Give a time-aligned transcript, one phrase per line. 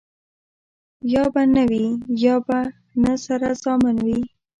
[1.13, 1.85] يا به نه وي
[2.23, 2.59] ،يا به
[3.01, 4.19] نه سره زامن وي.